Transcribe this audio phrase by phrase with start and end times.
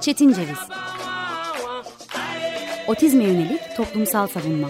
[0.00, 0.58] Çetin Ceviz.
[2.88, 4.68] Otizme yönelik toplumsal savunma.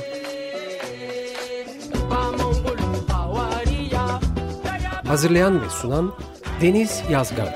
[5.06, 6.14] Hazırlayan ve sunan
[6.62, 7.48] Deniz Yazgan.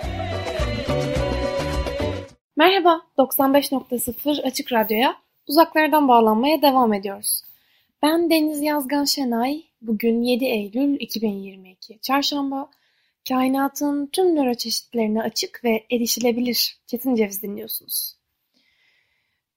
[2.56, 5.16] Merhaba, 95.0 Açık Radyo'ya
[5.48, 7.42] uzaklardan bağlanmaya devam ediyoruz.
[8.02, 12.68] Ben Deniz Yazgan Şenay, bugün 7 Eylül 2022, Çarşamba,
[13.28, 18.16] kainatın tüm nöro çeşitlerine açık ve erişilebilir Çetin Ceviz dinliyorsunuz.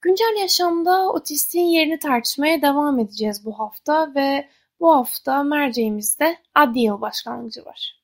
[0.02, 7.02] Güncel yaşamda otistiğin yerini tartışmaya devam edeceğiz bu hafta ve bu hafta merceğimizde adli yıl
[7.02, 8.02] başlangıcı var.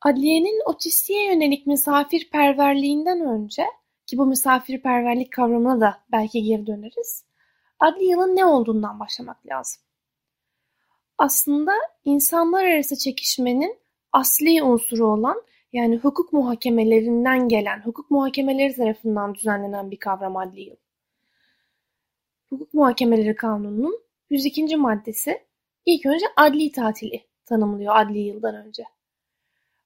[0.00, 3.66] Adliyenin otistiğe yönelik misafirperverliğinden önce
[4.06, 7.24] ki bu misafirperverlik kavramına da belki geri döneriz.
[7.80, 9.82] Adli yılın ne olduğundan başlamak lazım.
[11.18, 11.72] Aslında
[12.04, 13.78] insanlar arası çekişmenin
[14.16, 20.76] asli unsuru olan yani hukuk muhakemelerinden gelen, hukuk muhakemeleri tarafından düzenlenen bir kavram adli yıl.
[22.48, 24.00] Hukuk Muhakemeleri Kanunu'nun
[24.30, 24.76] 102.
[24.76, 25.42] maddesi
[25.86, 28.84] ilk önce adli tatili tanımlıyor adli yıldan önce.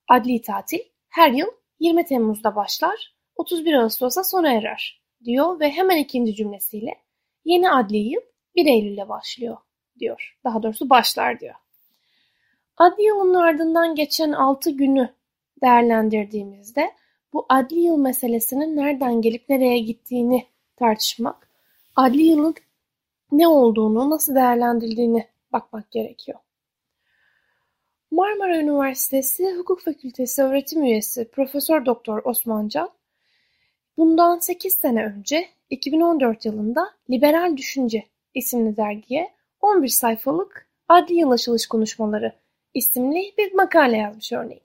[0.09, 1.49] Adli tatil her yıl
[1.81, 6.95] 20 Temmuz'da başlar, 31 Ağustos'ta sona erer diyor ve hemen ikinci cümlesiyle
[7.45, 8.21] yeni adli yıl
[8.57, 9.57] 1 Eylül'de başlıyor
[9.99, 10.39] diyor.
[10.45, 11.55] Daha doğrusu başlar diyor.
[12.81, 15.09] Adli yılın ardından geçen 6 günü
[15.63, 16.91] değerlendirdiğimizde
[17.33, 21.49] bu adli yıl meselesinin nereden gelip nereye gittiğini tartışmak,
[21.97, 22.55] adli yılın
[23.33, 26.39] ne olduğunu, nasıl değerlendirildiğini bakmak gerekiyor.
[28.11, 32.91] Marmara Üniversitesi Hukuk Fakültesi öğretim üyesi Profesör Doktor Osman Can,
[33.97, 41.67] bundan 8 sene önce 2014 yılında Liberal Düşünce isimli dergiye 11 sayfalık Adli Yıl Açılış
[41.67, 42.41] Konuşmaları
[42.75, 44.63] isimli bir makale yazmış örneğin.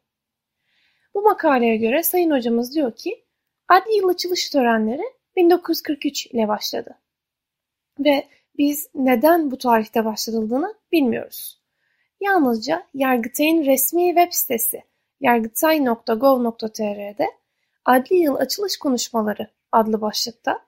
[1.14, 3.26] Bu makaleye göre Sayın Hocamız diyor ki
[3.68, 5.04] adli yıl açılış törenleri
[5.36, 7.00] 1943 ile başladı.
[8.00, 11.62] Ve biz neden bu tarihte başlatıldığını bilmiyoruz.
[12.22, 14.84] Yalnızca Yargıtay'ın resmi web sitesi
[15.20, 17.28] yargıtay.gov.tr'de
[17.86, 20.66] Adli Yıl Açılış Konuşmaları adlı başlıkta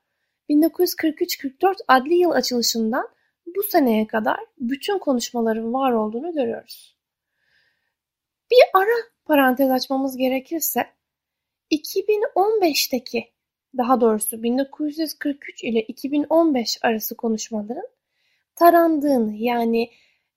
[0.50, 3.10] 1943-44 adli yıl açılışından
[3.56, 6.97] bu seneye kadar bütün konuşmaların var olduğunu görüyoruz.
[8.52, 10.86] Bir ara parantez açmamız gerekirse
[11.72, 13.32] 2015'teki
[13.78, 17.88] daha doğrusu 1943 ile 2015 arası konuşmaların
[18.56, 19.90] tarandığını yani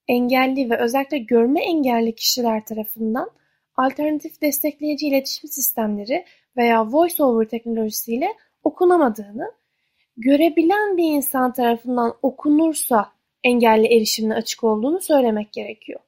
[0.08, 3.30] engelli ve özellikle görme engelli kişiler tarafından
[3.76, 6.24] alternatif destekleyici iletişim sistemleri
[6.56, 8.28] veya voice-over teknolojisiyle
[8.62, 9.52] okunamadığını,
[10.16, 13.12] görebilen bir insan tarafından okunursa
[13.44, 16.00] engelli erişimine açık olduğunu söylemek gerekiyor.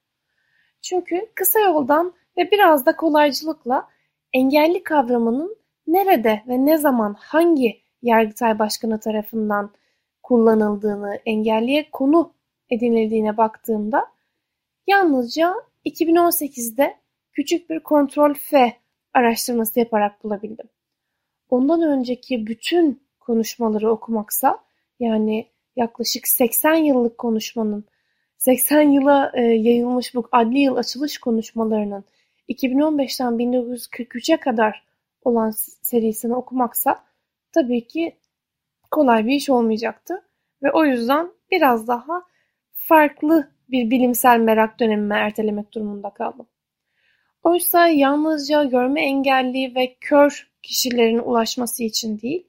[0.83, 3.89] Çünkü kısa yoldan ve biraz da kolaycılıkla
[4.33, 5.57] engelli kavramının
[5.87, 9.71] nerede ve ne zaman hangi Yargıtay Başkanı tarafından
[10.23, 12.35] kullanıldığını, engelliye konu
[12.71, 14.07] edinildiğine baktığımda
[14.87, 15.55] yalnızca
[15.85, 16.97] 2018'de
[17.33, 18.77] küçük bir kontrol F
[19.15, 20.69] araştırması yaparak bulabildim.
[21.49, 24.59] Ondan önceki bütün konuşmaları okumaksa
[25.01, 27.85] yani yaklaşık 80 yıllık konuşmanın
[28.43, 32.05] 80 yıla e, yayılmış bu adli yıl açılış konuşmalarının
[32.49, 34.85] 2015'ten 1943'e kadar
[35.25, 35.51] olan
[35.83, 37.05] serisini okumaksa
[37.53, 38.17] tabii ki
[38.91, 40.23] kolay bir iş olmayacaktı.
[40.63, 42.23] Ve o yüzden biraz daha
[42.73, 46.47] farklı bir bilimsel merak dönemime ertelemek durumunda kaldım.
[47.43, 52.47] Oysa yalnızca görme engelli ve kör kişilerin ulaşması için değil,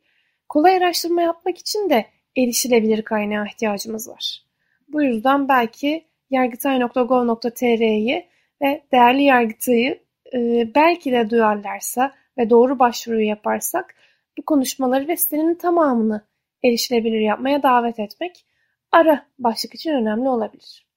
[0.49, 2.05] kolay araştırma yapmak için de
[2.37, 4.42] erişilebilir kaynağa ihtiyacımız var.
[4.93, 8.27] Bu yüzden belki yargıtay.gov.tr'yi
[8.61, 13.95] ve değerli yargıtayı e, belki de duyarlarsa ve doğru başvuruyu yaparsak
[14.37, 16.21] bu konuşmaları ve sitenin tamamını
[16.63, 18.45] erişilebilir yapmaya davet etmek
[18.91, 20.87] ara başlık için önemli olabilir.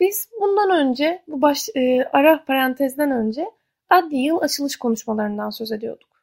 [0.00, 3.50] Biz bundan önce bu baş, e, ara parantezden önce
[3.88, 6.22] adli yıl açılış konuşmalarından söz ediyorduk.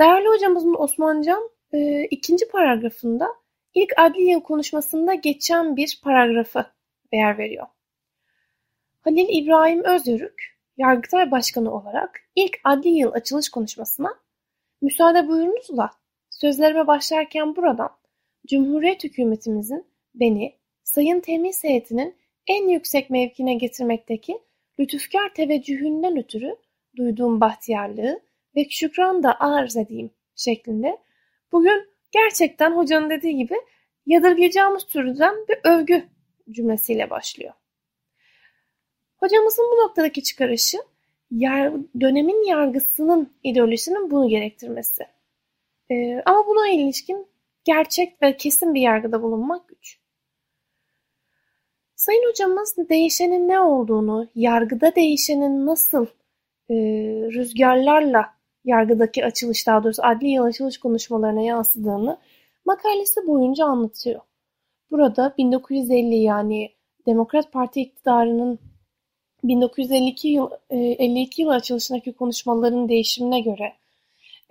[0.00, 3.28] Değerli hocamızın Osman Can e, ikinci paragrafında
[3.76, 6.66] ilk adli yıl konuşmasında geçen bir paragrafı
[7.12, 7.66] yer veriyor.
[9.00, 14.14] Halil İbrahim Özyörük, Yargıtay Başkanı olarak ilk adli yıl açılış konuşmasına
[14.82, 15.90] müsaade buyurunuzla
[16.30, 17.90] sözlerime başlarken buradan
[18.46, 24.38] Cumhuriyet hükümetimizin beni Sayın Temiz Heyeti'nin en yüksek mevkine getirmekteki
[24.80, 26.56] lütufkar teveccühünden ötürü
[26.96, 28.20] duyduğum bahtiyarlığı
[28.56, 30.98] ve şükran da arz edeyim şeklinde
[31.52, 33.56] bugün gerçekten hocanın dediği gibi
[34.06, 36.04] yadırgayacağımız türden bir övgü
[36.50, 37.52] cümlesiyle başlıyor.
[39.16, 40.78] Hocamızın bu noktadaki çıkarışı
[41.30, 45.06] yar, dönemin yargısının ideolojisinin bunu gerektirmesi.
[45.90, 47.26] Ee, ama buna ilişkin
[47.64, 49.98] gerçek ve kesin bir yargıda bulunmak güç.
[51.94, 56.06] Sayın hocamız değişenin ne olduğunu, yargıda değişenin nasıl
[56.70, 56.74] e,
[57.32, 58.35] rüzgarlarla
[58.66, 62.18] yargıdaki açılış daha doğrusu adli yıl açılış konuşmalarına yansıdığını
[62.64, 64.20] makalesi boyunca anlatıyor.
[64.90, 66.70] Burada 1950 yani
[67.06, 68.58] Demokrat Parti iktidarının
[69.44, 73.72] 1952 yıl 52 yıl açılışındaki konuşmaların değişimine göre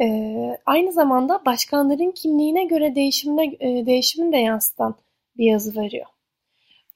[0.01, 4.95] e, aynı zamanda başkanların kimliğine göre değişimine e, değişimini de yansıtan
[5.37, 6.05] bir yazı veriyor.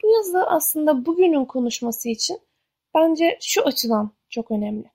[0.04, 2.40] Bu yazı aslında bugünün konuşması için
[2.96, 4.92] bence şu açıdan çok önemli.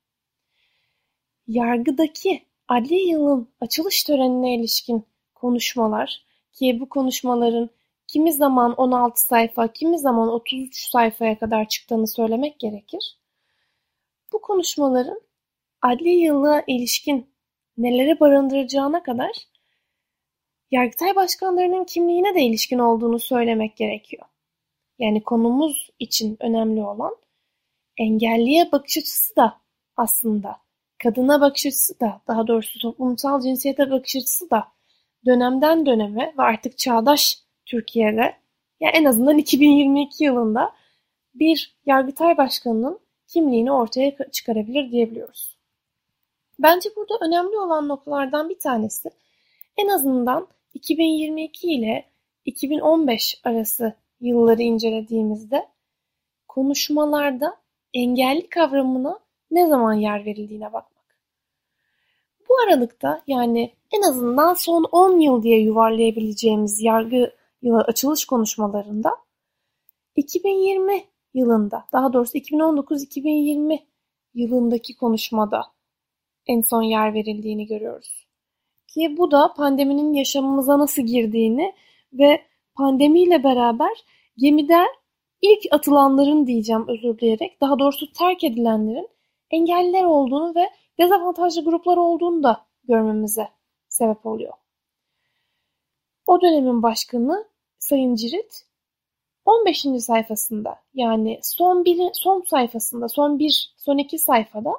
[1.46, 5.04] Yargıdaki adli yılın açılış törenine ilişkin
[5.34, 7.70] konuşmalar ki bu konuşmaların
[8.06, 13.18] kimi zaman 16 sayfa, kimi zaman 33 sayfaya kadar çıktığını söylemek gerekir.
[14.32, 15.20] Bu konuşmaların
[15.82, 17.34] adli yıla ilişkin
[17.76, 19.54] nelere barındıracağına kadar
[20.70, 24.26] Yargıtay başkanlarının kimliğine de ilişkin olduğunu söylemek gerekiyor.
[24.98, 27.16] Yani konumuz için önemli olan
[27.96, 29.60] engelliye bakış açısı da
[29.96, 30.63] aslında
[31.02, 34.64] kadına bakış açısı da daha doğrusu toplumsal cinsiyete bakış açısı da
[35.26, 38.36] dönemden döneme ve artık çağdaş Türkiye'de
[38.80, 40.72] yani en azından 2022 yılında
[41.34, 45.58] bir Yargıtay Başkanı'nın kimliğini ortaya çıkarabilir diyebiliyoruz.
[46.58, 49.10] Bence burada önemli olan noktalardan bir tanesi
[49.76, 52.04] en azından 2022 ile
[52.44, 55.68] 2015 arası yılları incelediğimizde
[56.48, 57.56] konuşmalarda
[57.94, 59.18] engelli kavramına
[59.50, 61.18] ne zaman yer verildiğine bakmak.
[62.48, 67.32] Bu aralıkta yani en azından son 10 yıl diye yuvarlayabileceğimiz yargı
[67.62, 69.16] yılı açılış konuşmalarında
[70.16, 71.04] 2020
[71.34, 73.78] yılında daha doğrusu 2019-2020
[74.34, 75.62] yılındaki konuşmada
[76.46, 78.26] en son yer verildiğini görüyoruz.
[78.86, 81.74] Ki bu da pandeminin yaşamımıza nasıl girdiğini
[82.12, 82.42] ve
[82.74, 84.04] pandemiyle beraber
[84.36, 84.86] gemide
[85.42, 89.08] ilk atılanların diyeceğim özür dileyerek daha doğrusu terk edilenlerin
[89.54, 93.48] engelliler olduğunu ve dezavantajlı gruplar olduğunu da görmemize
[93.88, 94.52] sebep oluyor.
[96.26, 97.48] O dönemin başkanı
[97.78, 98.66] Sayın Cirit
[99.44, 99.86] 15.
[99.98, 104.72] sayfasında yani son bir son sayfasında son bir son iki sayfada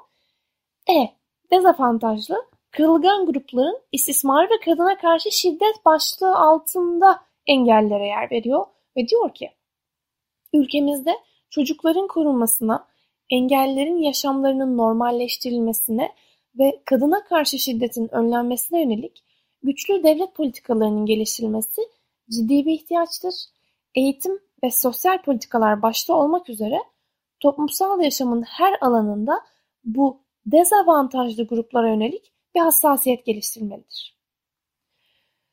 [0.90, 1.10] E
[1.52, 8.66] dezavantajlı kırılgan grupların istismar ve kadına karşı şiddet başlığı altında engellere yer veriyor
[8.98, 9.52] ve diyor ki
[10.54, 11.16] ülkemizde
[11.50, 12.88] çocukların korunmasına,
[13.30, 16.12] engellerin yaşamlarının normalleştirilmesine
[16.60, 19.24] ve kadına karşı şiddetin önlenmesine yönelik
[19.64, 21.82] güçlü devlet politikalarının geliştirilmesi
[22.30, 23.34] ciddi bir ihtiyaçtır.
[23.96, 26.80] Eğitim ve sosyal politikalar başta olmak üzere
[27.40, 29.42] toplumsal yaşamın her alanında
[29.84, 34.16] bu dezavantajlı gruplara yönelik bir hassasiyet geliştirmelidir.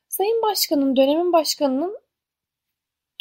[0.07, 1.99] Sayın Başkan'ın, dönemin başkanının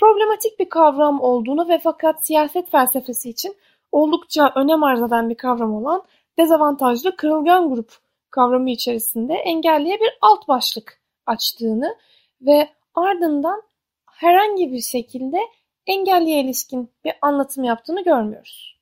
[0.01, 3.57] problematik bir kavram olduğunu ve fakat siyaset felsefesi için
[3.93, 6.03] oldukça önem arz eden bir kavram olan
[6.39, 7.97] dezavantajlı kırılgan grup
[8.31, 11.97] kavramı içerisinde engelliye bir alt başlık açtığını
[12.41, 13.63] ve ardından
[14.11, 15.39] herhangi bir şekilde
[15.87, 18.79] engelliye ilişkin bir anlatım yaptığını görmüyoruz.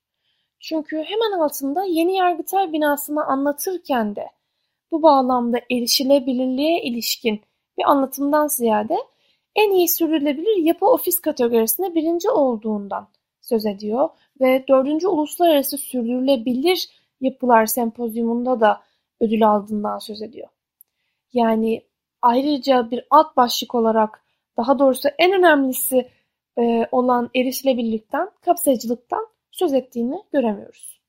[0.59, 4.27] Çünkü hemen altında yeni Yargıtay binasını anlatırken de
[4.91, 7.41] bu bağlamda erişilebilirliğe ilişkin
[7.77, 8.97] bir anlatımdan ziyade
[9.55, 13.07] en iyi sürdürülebilir yapı ofis kategorisinde birinci olduğundan
[13.41, 14.09] söz ediyor
[14.41, 16.89] ve dördüncü Uluslararası Sürdürülebilir
[17.21, 18.81] Yapılar Sempozyumunda da
[19.19, 20.47] ödül aldığından söz ediyor.
[21.33, 21.81] Yani
[22.21, 24.23] ayrıca bir alt başlık olarak
[24.57, 26.09] daha doğrusu en önemlisi
[26.57, 31.01] e, olan erişilebilirlikten, kapsayıcılıktan söz ettiğini göremiyoruz.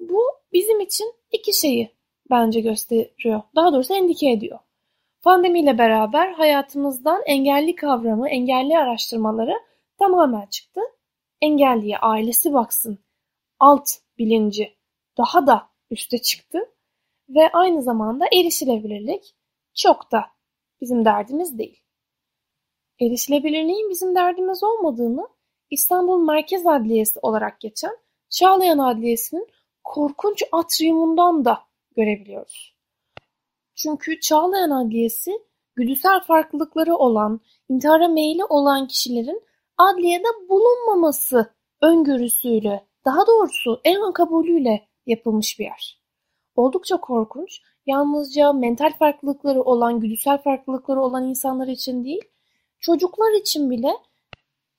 [0.00, 0.22] Bu
[0.52, 1.90] bizim için iki şeyi
[2.30, 3.42] bence gösteriyor.
[3.54, 4.58] Daha doğrusu endike ediyor.
[5.22, 9.54] Pandemiyle beraber hayatımızdan engelli kavramı, engelli araştırmaları
[9.98, 10.80] tamamen çıktı.
[11.40, 12.98] Engelliye ailesi baksın,
[13.60, 14.76] alt bilinci
[15.18, 16.58] daha da üste çıktı
[17.28, 19.34] ve aynı zamanda erişilebilirlik
[19.74, 20.24] çok da
[20.80, 21.82] bizim derdimiz değil.
[23.00, 25.28] Erişilebilirliğin bizim derdimiz olmadığını
[25.70, 27.96] İstanbul Merkez Adliyesi olarak geçen
[28.30, 29.48] Çağlayan Adliyesi'nin
[29.84, 31.62] korkunç atriyumundan da
[31.96, 32.76] görebiliyoruz.
[33.74, 35.38] Çünkü Çağlayan Adliyesi
[35.76, 39.42] güdüsel farklılıkları olan, intihara meyli olan kişilerin
[39.78, 46.00] adliyede bulunmaması öngörüsüyle, daha doğrusu en kabulüyle yapılmış bir yer.
[46.54, 52.22] Oldukça korkunç, yalnızca mental farklılıkları olan, güdüsel farklılıkları olan insanlar için değil,
[52.80, 53.90] çocuklar için bile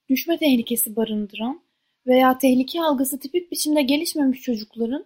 [0.10, 1.62] düşme tehlikesi barındıran
[2.08, 5.06] veya tehlike algısı tipik biçimde gelişmemiş çocukların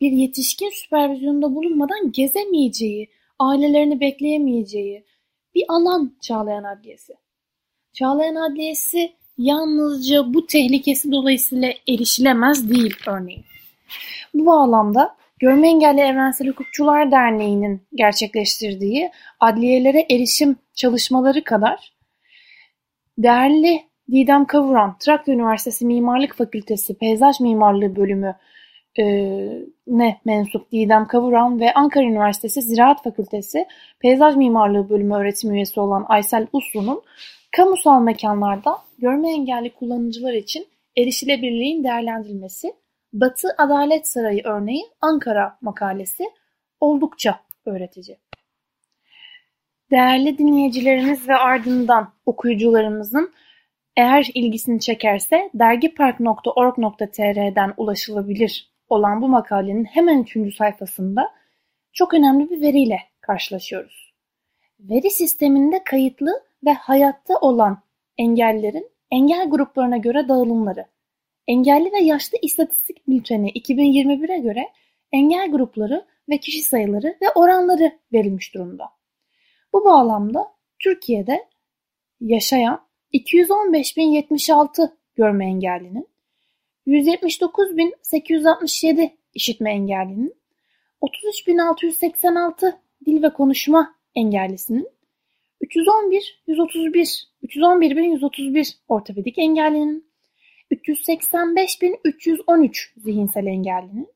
[0.00, 5.04] bir yetişkin süpervizyonunda bulunmadan gezemeyeceği, ailelerini bekleyemeyeceği
[5.54, 7.21] bir alan Çağlayan Adliyesi.
[7.92, 13.44] Çağlayan Adliyesi yalnızca bu tehlikesi dolayısıyla erişilemez değil örneğin.
[14.34, 21.92] Bu bağlamda Görme Engelli Evrensel Hukukçular Derneği'nin gerçekleştirdiği adliyelere erişim çalışmaları kadar
[23.18, 28.36] değerli Didem Kavuran, Trakya Üniversitesi Mimarlık Fakültesi Peyzaj Mimarlığı Bölümü
[28.98, 29.04] e,
[29.86, 33.66] ne mensup Didem Kavuran ve Ankara Üniversitesi Ziraat Fakültesi
[34.00, 37.02] Peyzaj Mimarlığı Bölümü öğretim üyesi olan Aysel Uslu'nun
[37.52, 42.74] kamusal mekanlarda görme engelli kullanıcılar için erişilebilirliğin değerlendirilmesi
[43.12, 46.24] Batı Adalet Sarayı örneği Ankara makalesi
[46.80, 48.18] oldukça öğretici.
[49.90, 53.32] Değerli dinleyicilerimiz ve ardından okuyucularımızın
[53.96, 61.30] eğer ilgisini çekerse dergipark.org.tr'den ulaşılabilir olan bu makalenin hemen üçüncü sayfasında
[61.92, 64.12] çok önemli bir veriyle karşılaşıyoruz.
[64.80, 67.82] Veri sisteminde kayıtlı ve hayatta olan
[68.18, 70.86] engellerin engel gruplarına göre dağılımları.
[71.46, 74.68] Engelli ve Yaşlı İstatistik Bülteni 2021'e göre
[75.12, 78.84] engel grupları ve kişi sayıları ve oranları verilmiş durumda.
[79.72, 81.48] Bu bağlamda Türkiye'de
[82.20, 86.08] yaşayan 215.076 görme engellinin,
[86.86, 90.34] 179.867 işitme engellinin,
[91.02, 92.76] 33.686
[93.06, 94.88] dil ve konuşma engellisinin,
[95.62, 100.12] 311 131 311.131 ortopedik engellinin,
[100.70, 104.08] 385.313 zihinsel engellinin,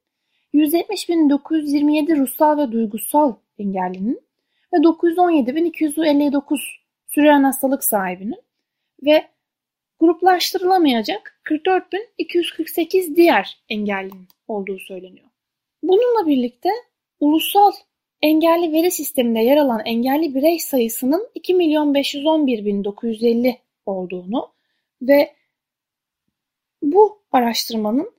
[0.54, 4.26] 170.927 ruhsal ve duygusal engellinin.
[4.72, 6.60] Ve 917.259
[7.06, 8.40] süren hastalık sahibinin.
[9.02, 9.28] Ve
[10.00, 15.26] gruplaştırılamayacak 44.248 diğer engellinin olduğu söyleniyor.
[15.82, 16.68] Bununla birlikte
[17.20, 17.72] ulusal
[18.22, 23.56] engelli veri sisteminde yer alan engelli birey sayısının 2.511.950
[23.86, 24.52] olduğunu
[25.02, 25.34] ve
[26.82, 28.12] bu araştırmanın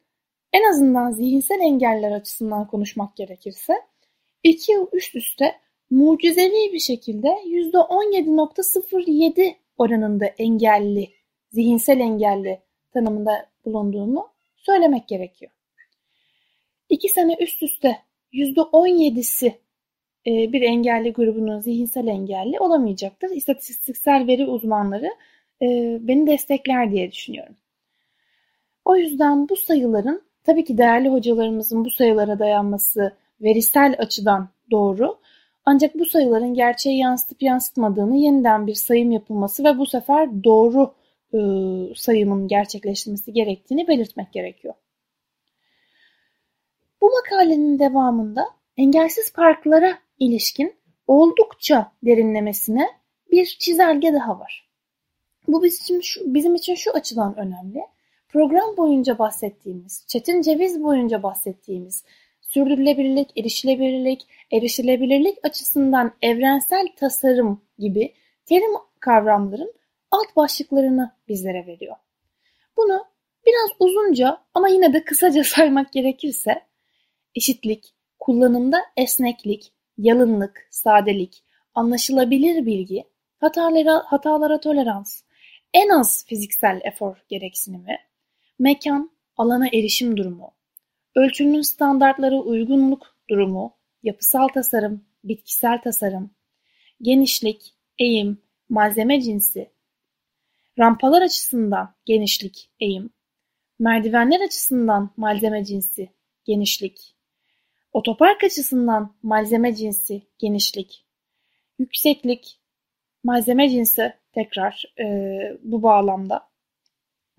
[0.54, 3.74] en azından zihinsel engeller açısından konuşmak gerekirse
[4.44, 5.56] iki yıl üst üste
[5.89, 11.10] mucizevi bir şekilde %17.07 oranında engelli,
[11.51, 12.62] zihinsel engelli
[12.94, 14.27] tanımında bulunduğunu
[14.58, 15.51] söylemek gerekiyor.
[16.89, 17.98] İki sene üst üste
[18.34, 19.60] %17'si e,
[20.27, 23.29] bir engelli grubunun zihinsel engelli olamayacaktır.
[23.29, 25.10] İstatistiksel veri uzmanları
[25.62, 27.55] e, beni destekler diye düşünüyorum.
[28.86, 35.17] O yüzden bu sayıların tabii ki değerli hocalarımızın bu sayılara dayanması verisel açıdan doğru.
[35.65, 40.93] Ancak bu sayıların gerçeği yansıtıp yansıtmadığını yeniden bir sayım yapılması ve bu sefer doğru
[41.34, 41.39] e,
[41.96, 44.74] sayımın gerçekleştirilmesi gerektiğini belirtmek gerekiyor.
[47.01, 48.46] Bu makalenin devamında
[48.77, 50.75] engelsiz parklara ilişkin
[51.07, 52.88] oldukça derinlemesine
[53.31, 54.69] bir çizelge daha var.
[55.47, 57.81] Bu bizim için şu, bizim için şu açıdan önemli.
[58.29, 62.03] Program boyunca bahsettiğimiz, Çetin Ceviz boyunca bahsettiğimiz
[62.41, 68.13] sürdürülebilirlik, erişilebilirlik, erişilebilirlik açısından evrensel tasarım gibi
[68.45, 69.74] terim kavramların
[70.12, 71.95] alt başlıklarını bizlere veriyor.
[72.77, 73.05] Bunu
[73.45, 76.62] biraz uzunca ama yine de kısaca saymak gerekirse
[77.36, 83.04] eşitlik, kullanımda esneklik, yalınlık, sadelik, anlaşılabilir bilgi,
[83.39, 85.24] hatalara, hatalara tolerans,
[85.74, 87.98] en az fiziksel efor gereksinimi,
[88.60, 90.51] mekan, alana erişim durumu,
[91.16, 96.32] ölçünün standartlara uygunluk durumu, yapısal tasarım, bitkisel tasarım,
[97.01, 99.72] genişlik, eğim, malzeme cinsi,
[100.80, 103.10] rampalar açısından genişlik, eğim,
[103.80, 106.10] merdivenler açısından malzeme cinsi,
[106.46, 107.16] genişlik,
[107.98, 111.06] otopark açısından malzeme cinsi, genişlik,
[111.80, 112.60] yükseklik,
[113.24, 115.06] malzeme cinsi tekrar e,
[115.63, 116.50] bu bağlamda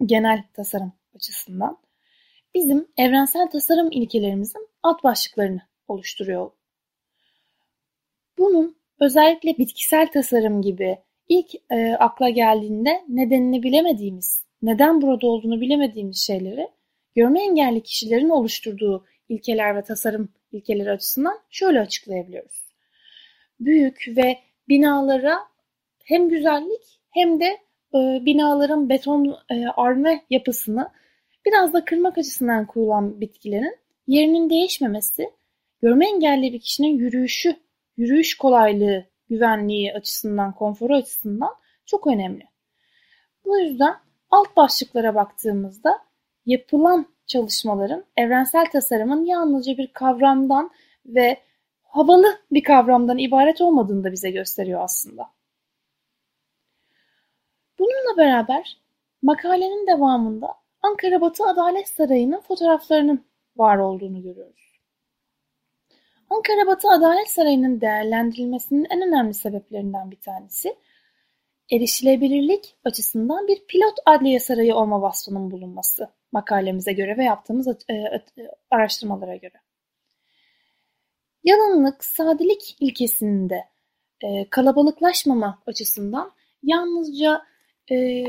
[0.06, 1.78] genel tasarım açısından
[2.54, 6.50] bizim evrensel tasarım ilkelerimizin alt başlıklarını oluşturuyor.
[8.38, 10.98] Bunun özellikle bitkisel tasarım gibi
[11.28, 16.68] ilk e, akla geldiğinde nedenini bilemediğimiz, neden burada olduğunu bilemediğimiz şeyleri
[17.14, 22.74] görme engelli kişilerin oluşturduğu ilkeler ve tasarım ilkeleri açısından şöyle açıklayabiliyoruz.
[23.60, 24.38] Büyük ve
[24.68, 25.38] binalara
[26.04, 27.58] hem güzellik hem de
[27.94, 30.90] e, binaların beton e, arme yapısını
[31.48, 35.30] Biraz da kırmak açısından kurulan bitkilerin yerinin değişmemesi,
[35.82, 37.56] görme engelli bir kişinin yürüyüşü,
[37.96, 41.54] yürüyüş kolaylığı, güvenliği açısından, konforu açısından
[41.86, 42.44] çok önemli.
[43.44, 43.94] Bu yüzden
[44.30, 45.98] alt başlıklara baktığımızda
[46.46, 50.70] yapılan çalışmaların evrensel tasarımın yalnızca bir kavramdan
[51.06, 51.40] ve
[51.82, 55.30] havalı bir kavramdan ibaret olmadığını da bize gösteriyor aslında.
[57.78, 58.80] Bununla beraber
[59.22, 63.24] makalenin devamında Ankara Batı Adalet Sarayı'nın fotoğraflarının
[63.56, 64.68] var olduğunu görüyoruz.
[66.30, 70.76] Ankara Batı Adalet Sarayı'nın değerlendirilmesinin en önemli sebeplerinden bir tanesi
[71.72, 78.22] erişilebilirlik açısından bir pilot adliye sarayı olma vasfının bulunması makalemize göre ve yaptığımız e, e,
[78.70, 79.60] araştırmalara göre.
[81.44, 83.64] Yalanlık, sadelik ilkesinde
[84.20, 86.32] e, kalabalıklaşmama açısından
[86.62, 87.42] yalnızca
[87.90, 88.24] e,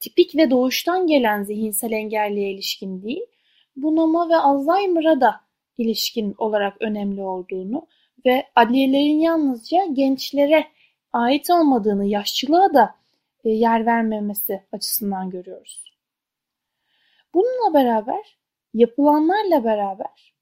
[0.00, 3.26] tipik ve doğuştan gelen zihinsel engelliye ilişkin değil,
[3.76, 5.40] bunama ve Alzheimer'a da
[5.78, 7.86] ilişkin olarak önemli olduğunu
[8.26, 10.66] ve adliyelerin yalnızca gençlere
[11.12, 12.94] ait olmadığını, yaşlılığa da
[13.44, 15.92] e, yer vermemesi açısından görüyoruz.
[17.34, 18.38] Bununla beraber,
[18.74, 20.32] yapılanlarla beraber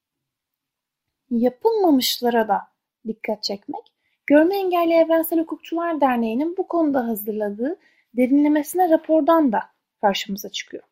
[1.30, 2.60] yapılmamışlara da
[3.06, 3.82] dikkat çekmek,
[4.26, 7.76] Görme Engelli Evrensel Hukukçular Derneği'nin bu konuda hazırladığı
[8.16, 9.62] derinlemesine rapordan da
[10.00, 10.82] karşımıza çıkıyor.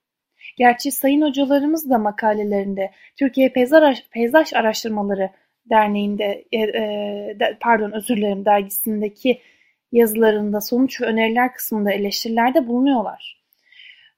[0.56, 3.52] Gerçi sayın hocalarımız da makalelerinde Türkiye
[4.12, 5.30] Peyzaj Araştırmaları
[5.70, 9.40] Derneği'nde e, e, pardon özür dilerim dergisindeki
[9.92, 13.42] yazılarında sonuç ve öneriler kısmında eleştirilerde bulunuyorlar.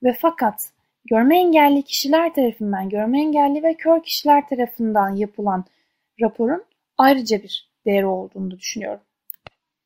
[0.03, 0.73] Ve fakat
[1.05, 5.65] görme engelli kişiler tarafından, görme engelli ve kör kişiler tarafından yapılan
[6.21, 6.65] raporun
[6.99, 9.01] ayrıca bir değeri olduğunu düşünüyorum.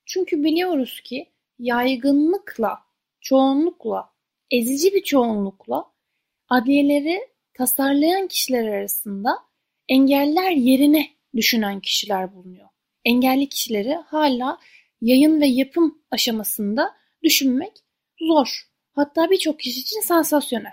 [0.06, 1.26] Çünkü biliyoruz ki
[1.58, 2.78] yaygınlıkla,
[3.20, 4.10] çoğunlukla,
[4.50, 5.84] ezici bir çoğunlukla
[6.48, 7.20] adliyeleri
[7.54, 9.38] tasarlayan kişiler arasında
[9.88, 12.68] engeller yerine düşünen kişiler bulunuyor.
[13.04, 14.58] Engelli kişileri hala
[15.04, 17.72] yayın ve yapım aşamasında düşünmek
[18.20, 18.68] zor.
[18.92, 20.72] Hatta birçok kişi için sansasyonel.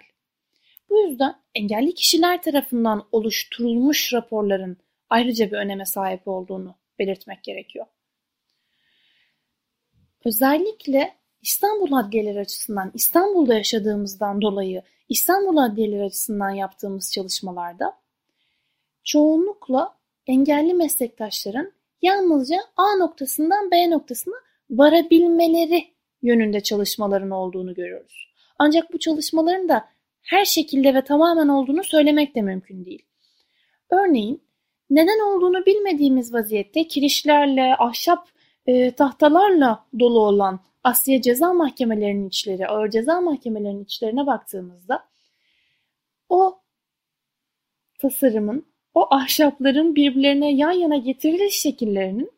[0.89, 4.77] Bu yüzden engelli kişiler tarafından oluşturulmuş raporların
[5.09, 7.85] ayrıca bir öneme sahip olduğunu belirtmek gerekiyor.
[10.25, 17.97] Özellikle İstanbul adliyeleri açısından, İstanbul'da yaşadığımızdan dolayı İstanbul adliyeleri açısından yaptığımız çalışmalarda
[19.03, 24.35] çoğunlukla engelli meslektaşların yalnızca A noktasından B noktasına
[24.69, 25.87] varabilmeleri
[26.21, 28.33] yönünde çalışmaların olduğunu görüyoruz.
[28.59, 29.85] Ancak bu çalışmaların da
[30.21, 33.05] her şekilde ve tamamen olduğunu söylemek de mümkün değil.
[33.91, 34.43] Örneğin
[34.89, 38.27] neden olduğunu bilmediğimiz vaziyette kirişlerle, ahşap
[38.65, 45.07] e, tahtalarla dolu olan Asya ceza mahkemelerinin içleri, ağır ceza mahkemelerinin içlerine baktığımızda
[46.29, 46.61] o
[47.99, 52.31] tasarımın o ahşapların birbirlerine yan yana getiriliş şekillerinin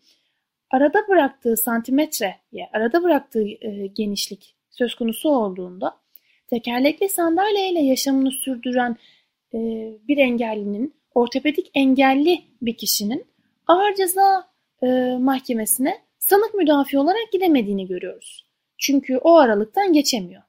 [0.72, 5.98] arada bıraktığı santimetreye, arada bıraktığı e, genişlik söz konusu olduğunda
[6.48, 8.98] tekerlekli sandalyeyle yaşamını sürdüren
[9.54, 9.58] e,
[10.08, 13.26] bir engellinin, ortopedik engelli bir kişinin
[13.68, 14.48] ağır ceza
[14.84, 18.46] e, mahkemesine sanık müdafi olarak gidemediğini görüyoruz.
[18.78, 20.44] Çünkü o aralıktan geçemiyor.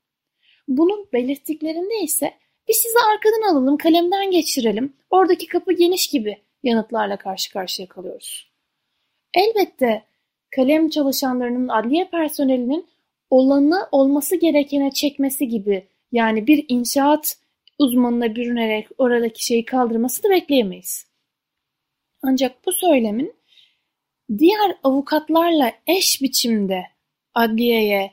[0.68, 2.34] Bunun belirttiklerinde ise
[2.68, 8.52] biz sizi arkadan alalım, kalemden geçirelim, oradaki kapı geniş gibi yanıtlarla karşı karşıya kalıyoruz.
[9.34, 10.04] Elbette
[10.56, 12.86] kalem çalışanlarının adliye personelinin
[13.30, 17.38] olanı olması gerekene çekmesi gibi yani bir inşaat
[17.78, 21.06] uzmanına bürünerek oradaki şeyi kaldırmasını bekleyemeyiz.
[22.22, 23.34] Ancak bu söylemin
[24.38, 26.82] diğer avukatlarla eş biçimde
[27.34, 28.12] adliyeye,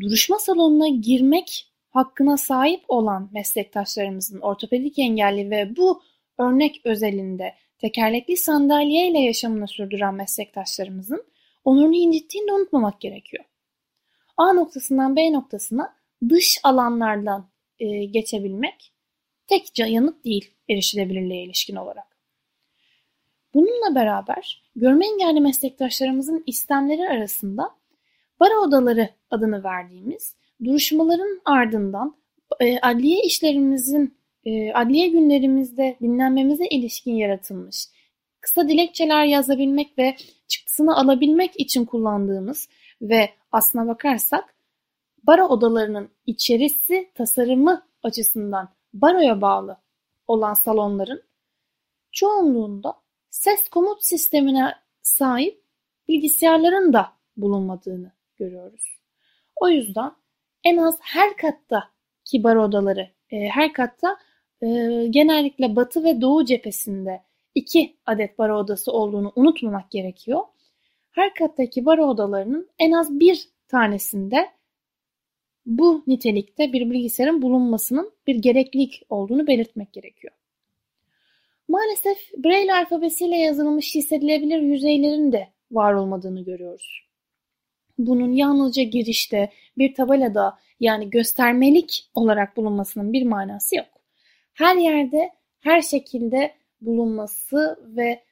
[0.00, 6.02] duruşma salonuna girmek hakkına sahip olan meslektaşlarımızın ortopedik engelli ve bu
[6.38, 11.24] örnek özelinde tekerlekli sandalyeyle yaşamını sürdüren meslektaşlarımızın
[11.64, 13.44] onurunu incittiğini de unutmamak gerekiyor.
[14.36, 15.96] A noktasından B noktasına
[16.28, 18.92] dış alanlardan e, geçebilmek
[19.46, 22.16] tek yanıt değil erişilebilirliğe ilişkin olarak.
[23.54, 27.70] Bununla beraber görme engelli meslektaşlarımızın istemleri arasında
[28.40, 32.16] baro odaları adını verdiğimiz Duruşmaların ardından
[32.60, 37.86] e, adliye işlerimizin, e, adliye günlerimizde dinlenmemize ilişkin yaratılmış
[38.40, 40.16] kısa dilekçeler yazabilmek ve
[40.48, 42.68] çıktısını alabilmek için kullandığımız
[43.02, 44.54] ve aslına bakarsak
[45.22, 49.76] baro odalarının içerisi tasarımı açısından baroya bağlı
[50.26, 51.22] olan salonların
[52.12, 52.94] çoğunluğunda
[53.30, 55.62] ses komut sistemine sahip
[56.08, 59.00] bilgisayarların da bulunmadığını görüyoruz.
[59.56, 60.12] O yüzden
[60.64, 61.90] en az her katta
[62.24, 64.16] kibar odaları, e, her katta
[64.62, 64.66] e,
[65.10, 67.22] genellikle batı ve doğu cephesinde
[67.54, 70.40] iki adet baro odası olduğunu unutmamak gerekiyor.
[71.10, 74.50] Her kattaki baro odalarının en az bir tanesinde
[75.66, 80.34] bu nitelikte bir bilgisayarın bulunmasının bir gereklilik olduğunu belirtmek gerekiyor.
[81.68, 87.09] Maalesef Braille alfabesiyle yazılmış hissedilebilir yüzeylerin de var olmadığını görüyoruz.
[88.06, 93.86] Bunun yalnızca girişte bir tabelada yani göstermelik olarak bulunmasının bir manası yok.
[94.54, 98.22] Her yerde her şekilde bulunması ve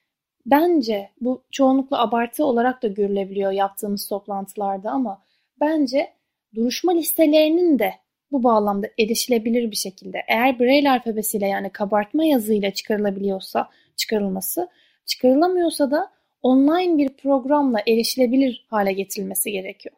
[0.47, 5.23] bence bu çoğunlukla abartı olarak da görülebiliyor yaptığımız toplantılarda ama
[5.61, 6.13] bence
[6.55, 7.95] duruşma listelerinin de
[8.33, 14.69] bu bağlamda erişilebilir bir şekilde eğer Braille alfabesiyle yani kabartma yazıyla çıkarılabiliyorsa çıkarılması,
[15.07, 16.11] çıkarılamıyorsa da
[16.43, 19.97] online bir programla erişilebilir hale getirilmesi gerekiyor.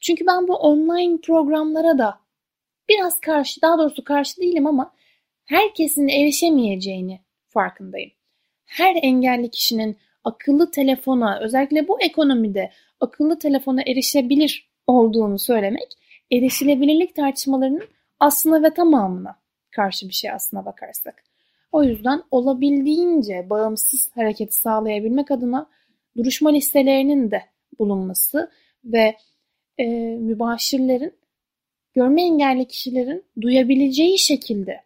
[0.00, 2.20] Çünkü ben bu online programlara da
[2.88, 4.94] biraz karşı, daha doğrusu karşı değilim ama
[5.44, 8.10] herkesin erişemeyeceğini farkındayım.
[8.64, 15.88] Her engelli kişinin akıllı telefona, özellikle bu ekonomide akıllı telefona erişebilir olduğunu söylemek,
[16.32, 17.88] erişilebilirlik tartışmalarının
[18.20, 21.31] aslına ve tamamına karşı bir şey aslına bakarsak.
[21.72, 25.70] O yüzden olabildiğince bağımsız hareketi sağlayabilmek adına
[26.16, 27.42] duruşma listelerinin de
[27.78, 28.50] bulunması
[28.84, 29.16] ve
[29.78, 29.84] e,
[30.16, 31.14] mübaşirlerin
[31.94, 34.80] görme engelli kişilerin duyabileceği şekilde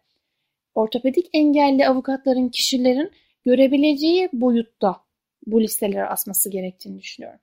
[0.75, 3.11] ortopedik engelli avukatların kişilerin
[3.45, 5.01] görebileceği boyutta
[5.45, 7.39] bu listeleri asması gerektiğini düşünüyorum.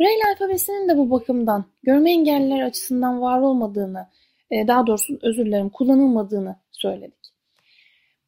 [0.00, 4.08] Braille alfabesinin de bu bakımdan görme engelliler açısından var olmadığını,
[4.50, 7.32] daha doğrusu özür dilerim kullanılmadığını söyledik.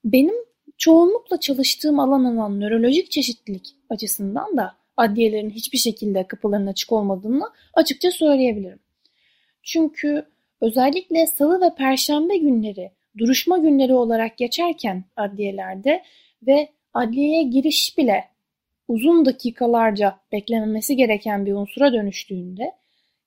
[0.04, 0.34] Benim
[0.78, 8.10] çoğunlukla çalıştığım alan olan nörolojik çeşitlilik açısından da adliyelerin hiçbir şekilde kapılarının açık olmadığını açıkça
[8.10, 8.78] söyleyebilirim.
[9.62, 10.26] Çünkü
[10.60, 16.02] özellikle salı ve perşembe günleri duruşma günleri olarak geçerken adliyelerde
[16.46, 18.24] ve adliyeye giriş bile
[18.88, 22.72] uzun dakikalarca beklememesi gereken bir unsura dönüştüğünde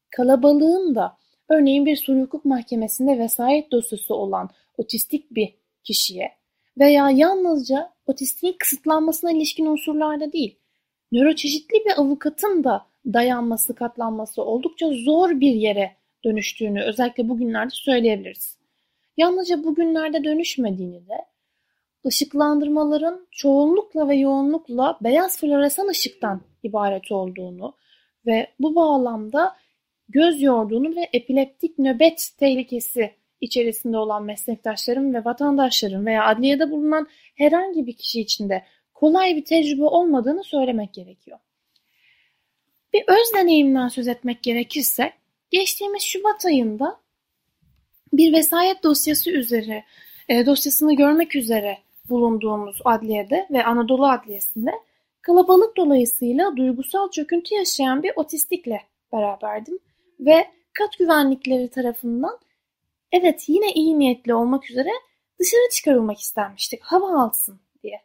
[0.09, 1.17] kalabalığın da
[1.49, 6.31] örneğin bir sulh hukuk mahkemesinde vesayet dosyası olan otistik bir kişiye
[6.79, 10.59] veya yalnızca otistiğin kısıtlanmasına ilişkin unsurlarda değil,
[11.11, 18.57] nöroçeşitli bir avukatın da dayanması, katlanması oldukça zor bir yere dönüştüğünü özellikle bugünlerde söyleyebiliriz.
[19.17, 21.25] Yalnızca bugünlerde dönüşmediğini de
[22.05, 27.75] ışıklandırmaların çoğunlukla ve yoğunlukla beyaz floresan ışıktan ibaret olduğunu
[28.25, 29.55] ve bu bağlamda
[30.09, 37.87] göz yorduğunu ve epileptik nöbet tehlikesi içerisinde olan meslektaşların ve vatandaşların veya adliyede bulunan herhangi
[37.87, 38.63] bir kişi için de
[38.93, 41.39] kolay bir tecrübe olmadığını söylemek gerekiyor.
[42.93, 45.13] Bir öz deneyimden söz etmek gerekirse
[45.51, 46.99] geçtiğimiz Şubat ayında
[48.13, 49.83] bir vesayet dosyası üzere
[50.29, 51.77] e, dosyasını görmek üzere
[52.09, 54.71] bulunduğumuz adliyede ve Anadolu Adliyesi'nde
[55.21, 58.81] kalabalık dolayısıyla duygusal çöküntü yaşayan bir otistikle
[59.13, 59.79] beraberdim
[60.19, 62.39] ve kat güvenlikleri tarafından
[63.11, 64.89] evet yine iyi niyetli olmak üzere
[65.39, 68.01] dışarı çıkarılmak istenmiştik hava alsın diye.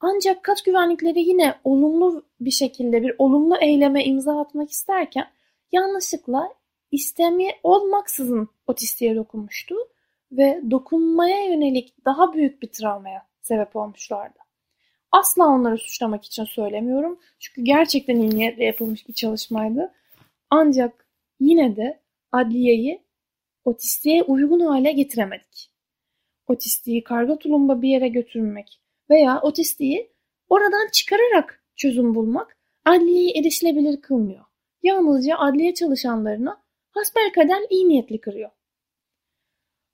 [0.00, 5.26] Ancak kat güvenlikleri yine olumlu bir şekilde bir olumlu eyleme imza atmak isterken
[5.72, 6.48] yanlışlıkla
[6.90, 9.74] istemi olmaksızın otistiğe dokunmuştu
[10.32, 14.38] ve dokunmaya yönelik daha büyük bir travmaya sebep olmuşlardı.
[15.12, 17.20] Asla onları suçlamak için söylemiyorum.
[17.38, 19.92] Çünkü gerçekten iyi niyetle yapılmış bir çalışmaydı.
[20.54, 21.06] Ancak
[21.40, 23.02] yine de adliyeyi
[23.64, 25.70] otistiğe uygun hale getiremedik.
[26.46, 30.12] Otistiği karga tulumba bir yere götürmek veya otistiği
[30.48, 34.44] oradan çıkararak çözüm bulmak adliyeyi erişilebilir kılmıyor.
[34.82, 38.50] Yalnızca adliye çalışanlarına hasbelkader iyi niyetli kırıyor.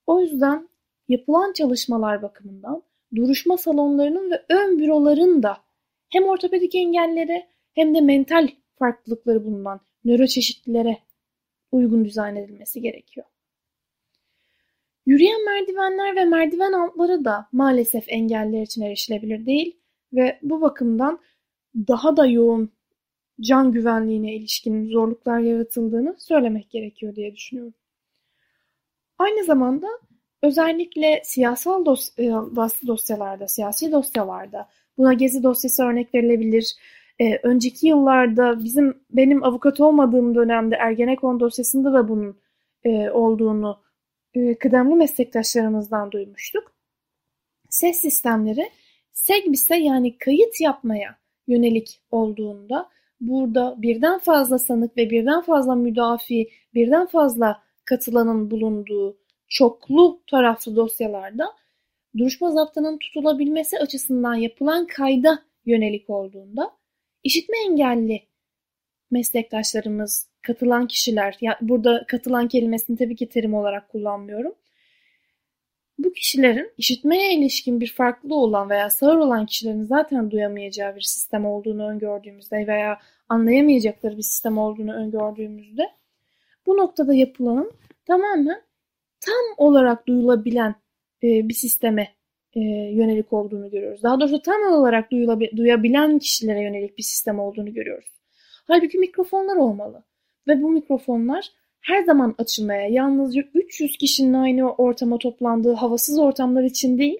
[0.06, 0.68] O yüzden
[1.08, 2.82] yapılan çalışmalar bakımından
[3.14, 5.56] duruşma salonlarının ve ön büroların da
[6.08, 10.98] hem ortopedik engellere hem de mental farklılıkları bulunan nöroçeşitlilere
[11.72, 13.26] uygun dizayn edilmesi gerekiyor.
[15.06, 19.76] Yürüyen merdivenler ve merdiven altları da maalesef engeller için erişilebilir değil
[20.12, 21.20] ve bu bakımdan
[21.76, 22.72] daha da yoğun
[23.40, 27.74] can güvenliğine ilişkin zorluklar yaratıldığını söylemek gerekiyor diye düşünüyorum.
[29.18, 29.86] Aynı zamanda
[30.42, 31.86] özellikle siyasal
[32.18, 32.30] e,
[32.86, 36.76] dosyalarda, siyasi dosyalarda buna gezi dosyası örnek verilebilir.
[37.20, 42.40] Ee, önceki yıllarda bizim benim avukat olmadığım dönemde Ergenekon dosyasında da bunun
[42.84, 43.82] e, olduğunu
[44.34, 46.72] e, kıdemli meslektaşlarımızdan duymuştuk.
[47.68, 48.70] Ses sistemleri
[49.12, 52.88] SEGBİS'e yani kayıt yapmaya yönelik olduğunda
[53.20, 61.46] burada birden fazla sanık ve birden fazla müdafi, birden fazla katılanın bulunduğu çoklu taraflı dosyalarda
[62.18, 66.77] duruşma zaptının tutulabilmesi açısından yapılan kayda yönelik olduğunda
[67.28, 68.22] işitme engelli
[69.10, 74.54] meslektaşlarımız katılan kişiler, yani burada katılan kelimesini tabii ki terim olarak kullanmıyorum.
[75.98, 81.46] Bu kişilerin işitmeye ilişkin bir farklı olan veya sağır olan kişilerin zaten duyamayacağı bir sistem
[81.46, 85.82] olduğunu öngördüğümüzde veya anlayamayacakları bir sistem olduğunu öngördüğümüzde
[86.66, 87.72] bu noktada yapılanın
[88.06, 88.62] tamamen
[89.20, 90.74] tam olarak duyulabilen
[91.22, 92.08] e, bir sisteme
[92.54, 92.60] e,
[92.92, 94.02] yönelik olduğunu görüyoruz.
[94.02, 95.10] Daha doğrusu tam olarak
[95.56, 98.08] duyabilen kişilere yönelik bir sistem olduğunu görüyoruz.
[98.66, 100.04] Halbuki mikrofonlar olmalı.
[100.48, 106.98] Ve bu mikrofonlar her zaman açılmaya yalnızca 300 kişinin aynı ortama toplandığı havasız ortamlar için
[106.98, 107.18] değil,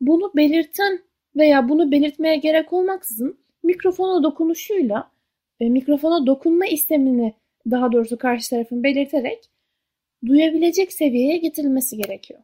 [0.00, 1.00] bunu belirten
[1.36, 5.10] veya bunu belirtmeye gerek olmaksızın mikrofona dokunuşuyla
[5.60, 7.34] e, mikrofona dokunma istemini
[7.70, 9.50] daha doğrusu karşı tarafın belirterek
[10.26, 12.40] duyabilecek seviyeye getirilmesi gerekiyor.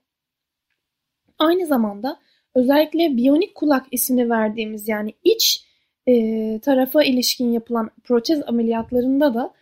[1.38, 2.20] Aynı zamanda
[2.54, 5.64] özellikle biyonik kulak ismini verdiğimiz yani iç
[6.06, 9.54] e, tarafa ilişkin yapılan protez ameliyatlarında da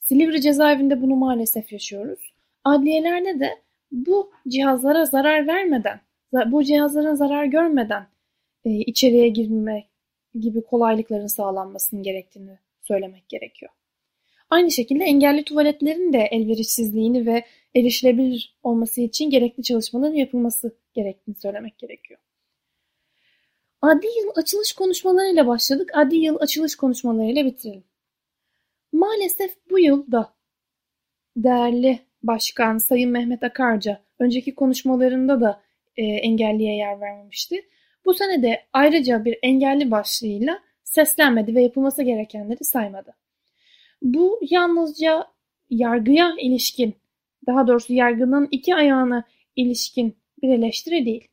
[0.00, 2.32] Silivri cezaevinde bunu maalesef yaşıyoruz.
[2.64, 3.58] Adliyelerde de
[3.92, 6.00] bu cihazlara zarar vermeden,
[6.46, 8.06] bu cihazların zarar görmeden
[8.64, 9.84] e, içeriye girme
[10.40, 13.72] gibi kolaylıkların sağlanmasının gerektiğini söylemek gerekiyor.
[14.50, 17.44] Aynı şekilde engelli tuvaletlerin de elverişsizliğini ve
[17.76, 22.20] erişilebilir olması için gerekli çalışmaların yapılması gerektiğini söylemek gerekiyor.
[23.82, 25.90] Adli yıl açılış konuşmalarıyla başladık.
[25.94, 27.84] Adli yıl açılış konuşmalarıyla bitirelim.
[28.92, 30.34] Maalesef bu yıl da
[31.36, 35.62] değerli başkan Sayın Mehmet Akarca önceki konuşmalarında da
[35.96, 37.68] e, engelliye yer vermemişti.
[38.04, 43.16] Bu sene de ayrıca bir engelli başlığıyla seslenmedi ve yapılması gerekenleri saymadı.
[44.02, 45.26] Bu yalnızca
[45.70, 46.94] yargıya ilişkin,
[47.46, 49.24] daha doğrusu yargının iki ayağına
[49.56, 51.28] ilişkin bir eleştiri değil.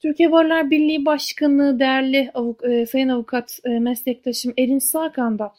[0.00, 5.52] Türkiye Barlar Birliği Başkanı değerli avuk, e, sayın avukat e, meslektaşım Erin Sakan da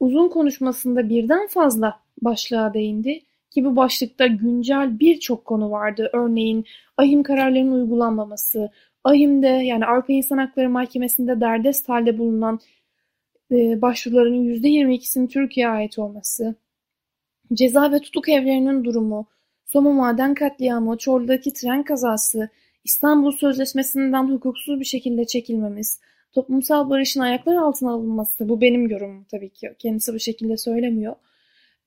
[0.00, 6.10] uzun konuşmasında birden fazla başlığa değindi ki bu başlıkta güncel birçok konu vardı.
[6.12, 6.64] Örneğin
[6.96, 8.70] ahim kararlarının uygulanmaması,
[9.04, 12.60] ahimde yani Avrupa İnsan Hakları Mahkemesi'nde derdest halde bulunan
[13.50, 16.54] e, başvuruların %22'sinin Türkiye'ye ait olması,
[17.54, 19.26] ceza ve tutuk evlerinin durumu,
[19.74, 22.48] Soma maden katliamı, Çorlu'daki tren kazası,
[22.84, 26.00] İstanbul Sözleşmesi'nden hukuksuz bir şekilde çekilmemiz,
[26.32, 31.16] toplumsal barışın ayaklar altına alınması, bu benim yorumum tabii ki, kendisi bu şekilde söylemiyor.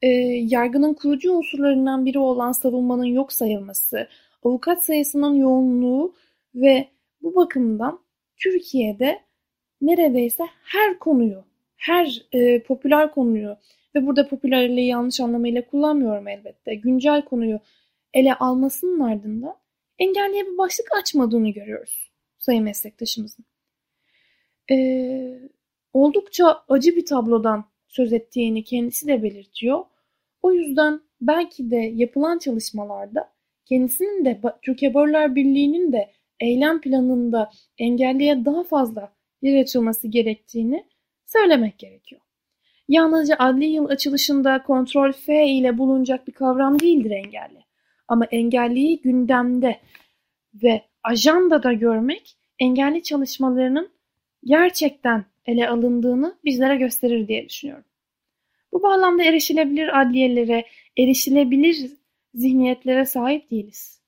[0.01, 0.07] E,
[0.47, 4.07] yargının kurucu unsurlarından biri olan savunmanın yok sayılması,
[4.43, 6.15] avukat sayısının yoğunluğu
[6.55, 6.87] ve
[7.21, 7.99] bu bakımdan
[8.37, 9.19] Türkiye'de
[9.81, 11.43] neredeyse her konuyu,
[11.75, 13.57] her e, popüler konuyu
[13.95, 17.59] ve burada popülerliği yanlış anlamıyla kullanmıyorum elbette, güncel konuyu
[18.13, 19.55] ele almasının ardından
[19.99, 22.07] engelliye bir başlık açmadığını görüyoruz
[22.47, 23.45] sayın meslektaşımızın.
[24.71, 25.39] Ee,
[25.93, 29.85] oldukça acı bir tablodan söz ettiğini kendisi de belirtiyor.
[30.41, 33.33] O yüzden belki de yapılan çalışmalarda
[33.65, 40.85] kendisinin de Türkiye Börler Birliği'nin de eylem planında engelliye daha fazla yer açılması gerektiğini
[41.25, 42.21] söylemek gerekiyor.
[42.87, 47.65] Yalnızca adli yıl açılışında kontrol F ile bulunacak bir kavram değildir engelli.
[48.07, 49.79] Ama engelliyi gündemde
[50.63, 53.89] ve ajandada görmek engelli çalışmalarının
[54.43, 57.85] gerçekten ele alındığını bizlere gösterir diye düşünüyorum.
[58.71, 60.65] Bu bağlamda erişilebilir adliyelere,
[60.97, 61.91] erişilebilir
[62.33, 64.01] zihniyetlere sahip değiliz.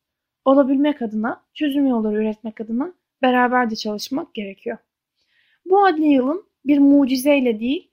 [0.45, 4.77] Olabilmek adına, çözüm yolları üretmek adına beraberce çalışmak gerekiyor.
[5.65, 7.91] Bu adli yılın bir mucizeyle değil,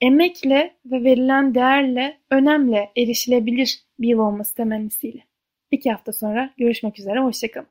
[0.00, 5.24] emekle ve verilen değerle, önemle erişilebilir bir yıl olması temennisiyle.
[5.70, 7.68] İki hafta sonra görüşmek üzere, hoşçakalın.